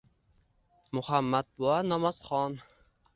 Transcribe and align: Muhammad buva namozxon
Muhammad 0.97 1.45
buva 1.57 1.75
namozxon 1.91 2.57